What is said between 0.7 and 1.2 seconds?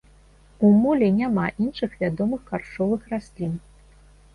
молі